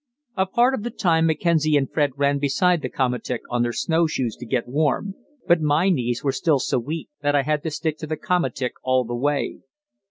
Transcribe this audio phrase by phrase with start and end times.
[0.35, 4.35] A part of the time Mackenzie and Fred ran beside the komatik on their snowshoes
[4.37, 5.13] to get warm,
[5.47, 8.71] but my knees were still so weak that I had to stick to the komatik
[8.83, 9.59] all the way.